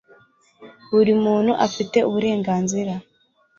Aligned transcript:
Buri 0.93 1.13
muntu 1.23 1.51
afite 1.65 1.97
uburenganzira 2.09 2.93